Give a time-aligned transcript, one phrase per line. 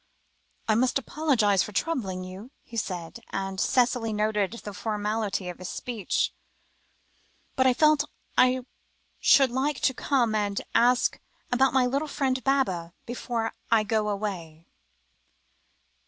[0.67, 5.69] "I must apologise for troubling you," he said, and Cicely noted the formality of his
[5.69, 6.33] speech,
[7.55, 8.65] "but I felt I
[9.19, 11.19] should like to come and ask
[11.51, 14.65] about my little friend Baba, before I go away."